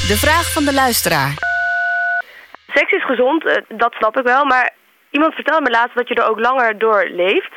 [0.08, 1.34] De vraag van de luisteraar.
[2.74, 4.44] Seks is gezond, eh, dat snap ik wel.
[4.44, 4.70] Maar
[5.10, 7.52] iemand vertelde me laatst dat je er ook langer door leeft.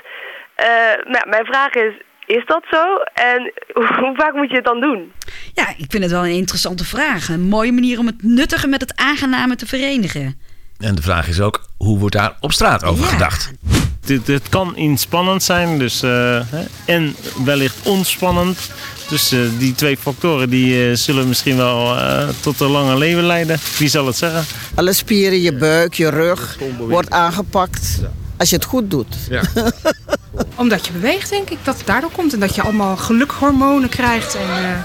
[0.55, 0.65] Eh,
[1.11, 1.93] ja, mijn vraag is,
[2.25, 2.83] is dat zo?
[3.13, 3.51] En
[3.99, 5.11] hoe vaak moet je het dan doen?
[5.53, 7.29] Ja, ik vind het wel een interessante vraag.
[7.29, 10.39] Een mooie manier om het nuttige met het aangename te verenigen.
[10.79, 13.09] En de vraag is ook, hoe wordt daar op straat over Ja.
[13.11, 13.51] gedacht?
[14.07, 16.09] Het, het kan inspannend zijn dus, eh,
[16.45, 17.15] hè, en
[17.45, 18.57] wellicht ontspannend.
[19.09, 23.23] Dus eh, die twee factoren die, eh, zullen misschien wel eh, tot een langer leven
[23.23, 23.57] leiden.
[23.77, 24.45] Wie zal het zeggen?
[24.75, 27.99] Alle spieren, je buik, je rug wordt aangepakt
[28.37, 29.15] als je het goed doet.
[30.55, 32.33] Omdat je beweegt, denk ik, dat het daardoor komt.
[32.33, 34.35] En dat je allemaal gelukhormonen krijgt.
[34.35, 34.79] En eh,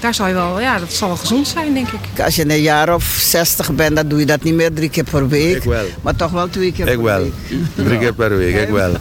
[0.00, 2.20] daar zal je wel, ja, dat zal wel gezond zijn, denk ik.
[2.24, 5.04] Als je een jaar of 60 bent, dan doe je dat niet meer drie keer
[5.04, 5.56] per week.
[5.56, 5.84] Ik wel.
[6.02, 7.22] Maar toch wel twee keer Ik per wel.
[7.22, 7.32] week.
[7.74, 8.92] Drie keer per week, ik wel.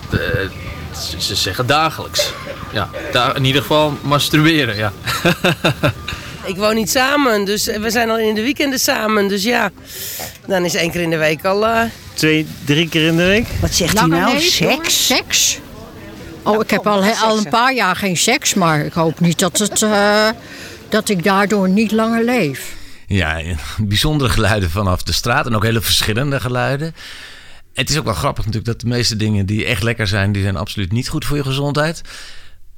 [1.09, 2.33] Ze, ze zeggen dagelijks.
[2.71, 4.91] Ja, da- in ieder geval masturberen, ja.
[6.45, 9.27] Ik woon niet samen, dus we zijn al in de weekenden samen.
[9.27, 9.71] Dus ja,
[10.47, 11.65] dan is één keer in de week al...
[11.65, 11.81] eh,
[12.13, 13.47] Twee, drie keer in de week?
[13.59, 14.39] Wat zegt hij nou?
[14.39, 15.05] Seks?
[15.07, 15.59] Seks?
[16.43, 19.57] Oh, ik heb al, al een paar jaar geen seks, maar ik hoop niet dat,
[19.57, 20.27] het, eh,
[20.89, 22.75] dat ik daardoor niet langer leef.
[23.07, 23.41] Ja,
[23.77, 26.95] bijzondere geluiden vanaf de straat en ook hele verschillende geluiden.
[27.73, 30.41] Het is ook wel grappig natuurlijk dat de meeste dingen die echt lekker zijn, die
[30.43, 32.01] zijn absoluut niet goed voor je gezondheid.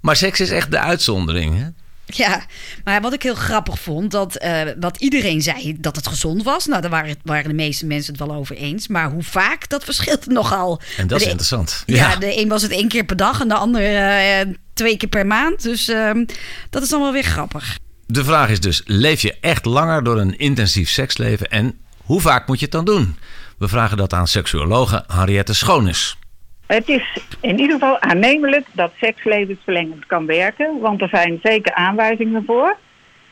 [0.02, 1.58] Maar seks is echt de uitzondering.
[1.58, 1.66] Hè?
[2.06, 2.46] Ja,
[2.84, 6.66] maar wat ik heel grappig vond, dat eh, wat iedereen zei dat het gezond was.
[6.66, 8.88] Nou, daar waren, waren de meeste mensen het wel over eens.
[8.88, 10.82] Maar hoe vaak, dat verschilt nogal.
[10.98, 11.84] En dat is De- interessant.
[11.86, 15.10] Ja, de een was het één keer per dag en de ander eh, twee keer
[15.10, 15.62] per maand.
[15.64, 16.26] Dus ehm,
[16.70, 17.78] dat is dan wel weer grappig.
[18.08, 22.48] De vraag is dus: leef je echt langer door een intensief seksleven en hoe vaak
[22.48, 23.16] moet je het dan doen?
[23.58, 26.18] We vragen dat aan seksuologe Henriette Schoonis.
[26.66, 30.80] Het is in ieder geval aannemelijk dat seks levensverlengend kan werken.
[30.80, 32.78] Want er zijn zeker aanwijzingen voor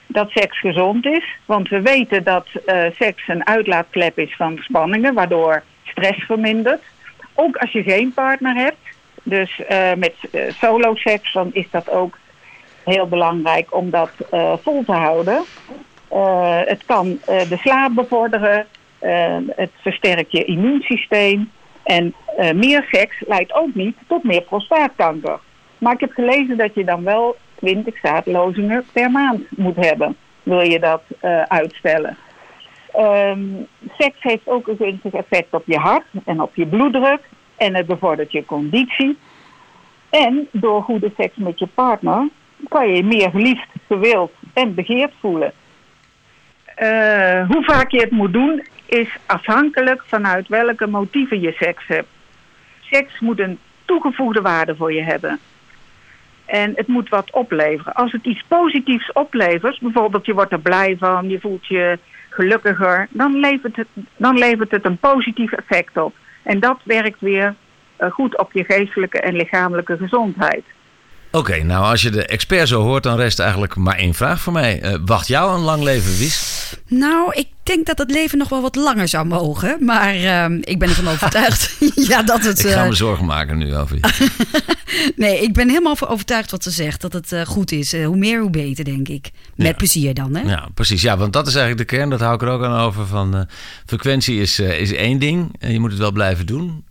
[0.08, 1.26] dat seks gezond is.
[1.46, 6.82] Want we weten dat eh, seks een uitlaatklep is van spanningen, waardoor stress vermindert.
[7.34, 8.78] Ook als je geen partner hebt.
[9.24, 12.18] Dus eh, met eh, solo seks, dan is dat ook
[12.86, 15.44] heel belangrijk om dat eh, vol te houden.
[16.08, 18.68] Eh, het kan eh, de slaap bevorderen.
[19.56, 21.52] het versterkt je immuunsysteem.
[21.84, 22.16] En
[22.56, 25.40] meer seks leidt ook niet tot meer prostaatkanker.
[25.78, 30.18] Maar ik heb gelezen dat je dan wel 20 zaadlozingen per maand moet hebben.
[30.44, 31.02] Wil je dat
[31.48, 32.18] uitstellen?
[32.94, 33.40] Ehm,
[33.98, 37.22] seks heeft ook een gunstig effect op je hart en op je bloeddruk.
[37.58, 39.18] En het bevordert je conditie.
[40.10, 42.30] En door goede seks met je partner
[42.68, 45.52] kan je meer geliefd, gewild en begeerd voelen.
[46.76, 52.08] Eh, hoe vaak je het moet doen is afhankelijk vanuit welke motieven je seks hebt.
[52.80, 55.40] Seks moet een toegevoegde waarde voor je hebben.
[56.46, 57.94] En het moet wat opleveren.
[57.94, 62.00] Als het iets positiefs oplevert, bijvoorbeeld je wordt er blij van, je voelt je
[62.30, 66.16] gelukkiger, dan levert het, dan levert het een positief effect op.
[66.44, 67.56] En dat werkt weer
[67.96, 70.64] eh, goed op je geestelijke en lichamelijke gezondheid.
[71.36, 74.54] Oké, nou als je de expert zo hoort, dan rest eigenlijk maar één vraag voor
[74.54, 74.82] mij.
[74.82, 76.74] Eh, wacht jou een lang leven, Wies?
[76.88, 79.86] Nou, ik denk dat het leven nog wel wat langer zou mogen.
[79.86, 81.76] Maar ehm, ik ben ervan overtuigd
[82.10, 82.60] ja, dat het...
[82.60, 84.30] Ik ga eh, me zorgen maken nu over je.
[85.24, 87.02] nee, ik ben helemaal van overtuigd wat ze zegt.
[87.02, 87.96] Dat het eh, goed is.
[87.96, 89.32] Hoe meer, hoe beter, denk ik.
[89.56, 90.50] Met plezier dan, hè?
[90.50, 91.02] Ja, precies.
[91.02, 92.10] Ja, want dat is eigenlijk de kern.
[92.10, 93.08] Dat hou ik er ook aan over.
[93.08, 93.48] Van,
[93.86, 95.56] frequentie is, is één ding.
[95.60, 96.86] Je moet het wel blijven doen.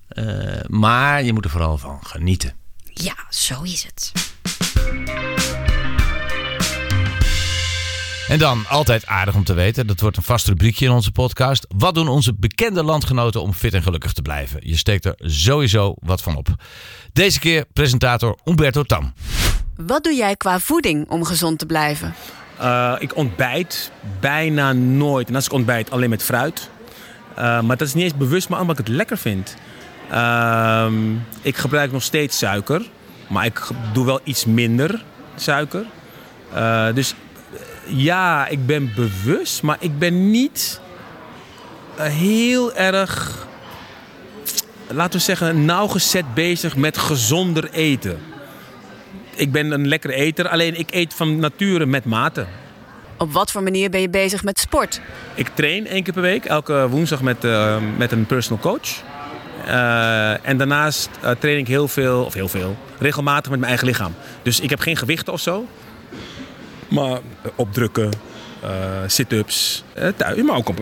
[0.69, 2.55] Maar je moet er vooral van genieten.
[2.95, 4.34] Ja, zo is het.
[8.29, 11.67] En dan, altijd aardig om te weten, dat wordt een vast rubriekje in onze podcast.
[11.77, 14.61] Wat doen onze bekende landgenoten om fit en gelukkig te blijven?
[14.63, 16.49] Je steekt er sowieso wat van op.
[17.13, 19.13] Deze keer presentator Umberto Tam.
[19.77, 22.15] Wat doe jij qua voeding om gezond te blijven?
[22.61, 25.29] Uh, ik ontbijt bijna nooit.
[25.29, 26.71] En als ik ontbijt, alleen met fruit.
[27.31, 29.57] Uh, maar dat is niet eens bewust, maar omdat ik het lekker vind.
[30.13, 30.87] Uh,
[31.43, 32.91] ik gebruik nog steeds suiker.
[33.29, 35.05] Maar ik doe wel iets minder
[35.37, 35.85] suiker.
[36.55, 37.15] Uh, dus
[37.87, 39.63] ja, ik ben bewust.
[39.63, 40.81] Maar ik ben niet
[41.99, 43.47] uh, heel erg,
[44.87, 48.19] laten we zeggen, nauwgezet bezig met gezonder eten.
[49.35, 52.47] Ik ben een lekker eter, alleen ik eet van nature met mate.
[53.19, 55.01] Op wat voor manier ben je bezig met sport?
[55.35, 59.03] Ik train één keer per week, elke woensdag met, uh, met een personal coach.
[59.69, 63.87] Uh, en daarnaast uh, train ik heel veel, of heel veel, regelmatig met mijn eigen
[63.87, 64.15] lichaam.
[64.43, 65.67] Dus ik heb geen gewichten of zo.
[66.89, 67.19] Maar
[67.55, 68.11] opdrukken,
[69.07, 69.85] sit-ups,
[70.17, 70.43] thuis.
[70.43, 70.79] Maar ook op,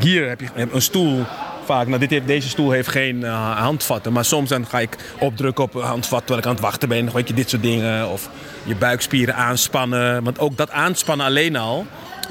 [0.00, 1.24] hier heb je een stoel.
[1.64, 4.12] Vaak, nou, dit heeft, deze stoel heeft geen handvatten.
[4.12, 7.12] Maar soms dan ga ik opdrukken op een handvat terwijl ik aan het wachten ben.
[7.12, 8.08] Weet je, dit soort dingen.
[8.08, 8.30] Of
[8.64, 10.24] je buikspieren aanspannen.
[10.24, 11.86] Want ook dat aanspannen alleen al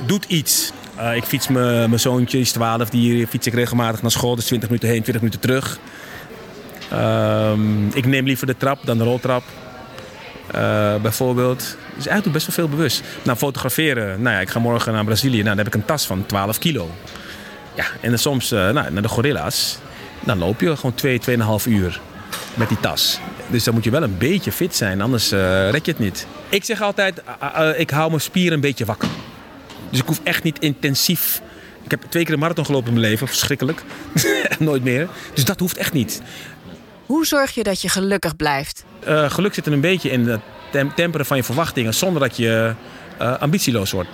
[0.06, 0.72] doet iets.
[1.00, 4.36] Uh, ik fiets mijn zoontje, is 12, die fiets ik regelmatig naar school.
[4.36, 5.80] Dus 20 minuten heen, 20 minuten terug.
[6.94, 9.44] Um, ik neem liever de trap dan de roltrap.
[10.56, 11.60] Uh, bijvoorbeeld.
[11.96, 13.04] Dus eigenlijk doe best wel veel bewust.
[13.24, 14.22] Nou, fotograferen.
[14.22, 15.44] Nou ja, ik ga morgen naar Brazilië.
[15.44, 16.90] Nou, dan heb ik een tas van 12 kilo.
[17.76, 19.78] Ja, en dan soms uh, nou, naar de gorilla's.
[20.24, 21.36] Dan loop je gewoon 2, 2,5
[21.68, 22.02] uur
[22.54, 23.20] met die tas.
[23.48, 25.30] Dus dan moet je wel een beetje fit zijn, anders
[25.72, 26.28] red je het niet.
[26.50, 27.22] Ik zeg altijd,
[27.78, 29.10] ik hou mijn spieren een beetje wakker.
[29.90, 31.42] Dus ik hoef echt niet intensief.
[31.84, 33.84] Ik heb twee keer een marathon gelopen in mijn leven, verschrikkelijk.
[34.60, 35.08] Nooit meer.
[35.34, 36.22] Dus dat hoeft echt niet.
[37.06, 38.86] Hoe zorg je dat je gelukkig blijft?
[39.08, 42.38] Uh, geluk zit er een beetje in het tem temperen van je verwachtingen zonder dat
[42.38, 42.74] je
[43.22, 44.10] uh, ambitieloos wordt.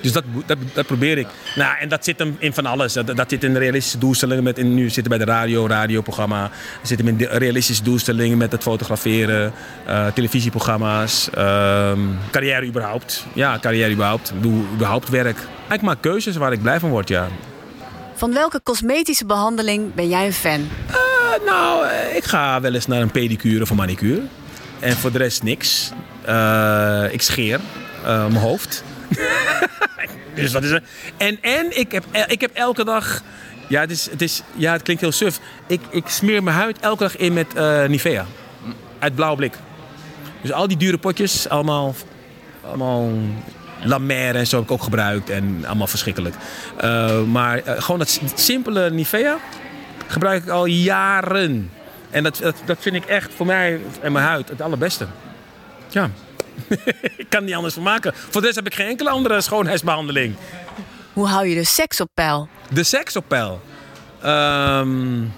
[0.00, 1.26] Dus dat, dat, dat, probeer ik.
[1.54, 2.92] Nou, en dat zit hem in van alles.
[2.92, 4.42] Dat, dat zit in realistische doelstellingen.
[4.42, 6.42] Met in, nu zitten bij de radio, radioprogramma.
[6.78, 9.52] Dat zit hem in realistische doelstellingen met het fotograferen.
[9.88, 11.28] Uh, televisieprogramma's.
[11.38, 11.92] Uh,
[12.30, 13.26] carrière überhaupt.
[13.32, 14.32] Ja, carrière überhaupt.
[14.40, 15.38] Doe überhaupt werk.
[15.70, 17.28] Ik maak keuzes waar ik blij van word, ja.
[18.14, 20.60] Van welke cosmetische behandeling ben jij een fan?
[20.60, 20.96] Uh,
[21.46, 24.22] nou, ik ga wel eens naar een pedicure of een manicure.
[24.78, 25.90] En voor de rest niks.
[26.28, 27.60] Uh, ik scheer
[28.04, 28.84] mijn hoofd.
[30.34, 30.82] dus wat is er?
[31.16, 33.22] En, en ik, heb, ik heb elke dag.
[33.68, 35.38] Ja het, is, het is, ja, het klinkt heel suf.
[35.66, 38.26] Ik, ik smeer mijn huid elke dag in met uh, Nivea.
[38.98, 39.54] Uit blauw blik.
[40.40, 41.94] Dus al die dure potjes, allemaal.
[42.66, 43.12] allemaal
[43.82, 45.30] La Mer en zo heb ik ook gebruikt.
[45.30, 46.34] En allemaal verschrikkelijk.
[46.84, 49.38] Uh, maar uh, gewoon dat simpele Nivea
[50.06, 51.70] gebruik ik al jaren.
[52.10, 55.06] En dat, dat, dat vind ik echt voor mij en mijn huid het allerbeste.
[55.88, 56.10] Ja.
[57.16, 58.12] ik kan niet anders van maken.
[58.14, 60.34] Voor de rest heb ik geen enkele andere schoonheidsbehandeling.
[61.12, 62.48] Hoe hou je de seks op peil?
[62.70, 63.60] De seks op peil?
[64.24, 65.32] Um,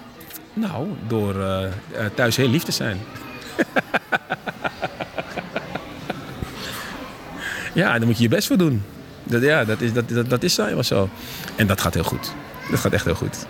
[0.53, 1.65] nou, door uh,
[2.15, 2.99] thuis heel lief te zijn.
[7.73, 8.83] ja, daar moet je je best voor doen.
[9.23, 11.09] Dat, ja, dat is, dat, dat, dat is helemaal zo.
[11.55, 12.33] En dat gaat heel goed.
[12.71, 13.45] Dat gaat echt heel goed.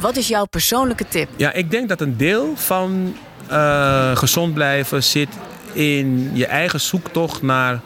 [0.00, 1.28] Wat is jouw persoonlijke tip?
[1.36, 3.16] Ja, ik denk dat een deel van
[3.50, 5.28] uh, gezond blijven zit
[5.76, 7.80] in je eigen zoektocht naar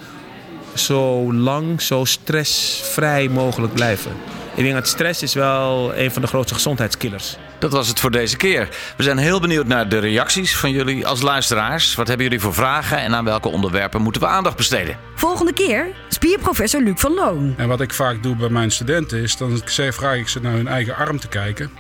[0.74, 4.12] zo lang, zo stressvrij mogelijk blijven.
[4.55, 7.37] Ik denk dat stress is wel een van de grootste gezondheidskillers.
[7.59, 8.68] Dat was het voor deze keer.
[8.96, 11.94] We zijn heel benieuwd naar de reacties van jullie als luisteraars.
[11.94, 14.96] Wat hebben jullie voor vragen en aan welke onderwerpen moeten we aandacht besteden?
[15.14, 17.55] Volgende keer spierprofessor Luc van Loon.
[17.57, 20.68] En wat ik vaak doe bij mijn studenten is, dan vraag ik ze naar hun
[20.68, 21.70] eigen arm te kijken.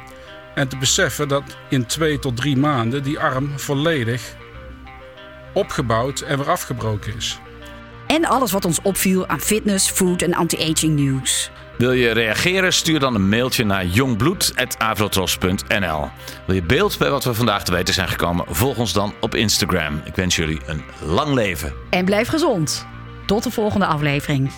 [0.54, 4.34] En te beseffen dat in twee tot drie maanden die arm volledig
[5.52, 7.38] opgebouwd en weer afgebroken is.
[8.06, 11.50] En alles wat ons opviel aan fitness, food en anti-aging nieuws.
[11.78, 12.72] Wil je reageren?
[12.72, 16.08] Stuur dan een mailtje naar jongbloed.avrotros.nl.
[16.46, 18.44] Wil je beeld bij wat we vandaag te weten zijn gekomen?
[18.48, 20.00] Volg ons dan op Instagram.
[20.04, 21.72] Ik wens jullie een lang leven.
[21.90, 22.86] En blijf gezond.
[23.26, 24.50] Tot de volgende aflevering.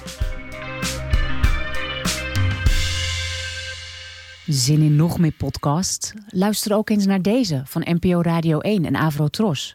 [4.46, 6.14] Zin in nog meer podcast?
[6.26, 9.74] Luister ook eens naar deze van NPO Radio 1 en Avrotros.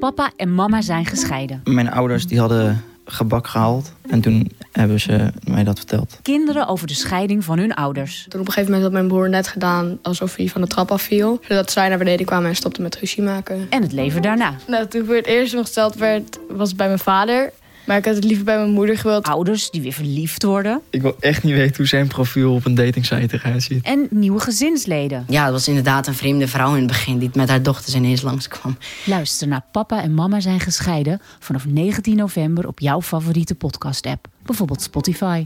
[0.00, 1.60] Papa en mama zijn gescheiden.
[1.64, 3.92] Mijn ouders die hadden gebak gehaald.
[4.08, 6.18] En toen hebben ze mij dat verteld.
[6.22, 8.26] Kinderen over de scheiding van hun ouders.
[8.28, 10.90] Toen op een gegeven moment had mijn broer net gedaan alsof hij van de trap
[10.90, 11.40] afviel.
[11.48, 13.66] Zodat zij naar beneden kwamen en stopten met ruzie maken.
[13.70, 14.54] En het leven daarna.
[14.66, 17.52] Nou, toen voor het eerst nog gesteld werd, was het bij mijn vader.
[17.86, 19.26] Maar ik had het liever bij mijn moeder gewild.
[19.26, 20.80] Ouders die weer verliefd worden.
[20.90, 23.84] Ik wil echt niet weten hoe zijn profiel op een datingsite eruit ziet.
[23.84, 25.24] En nieuwe gezinsleden.
[25.28, 28.22] Ja, het was inderdaad een vreemde vrouw in het begin die met haar dochters ineens
[28.22, 28.76] langskwam.
[29.04, 34.28] Luister naar Papa en Mama zijn gescheiden vanaf 19 november op jouw favoriete podcast-app.
[34.42, 35.44] Bijvoorbeeld Spotify.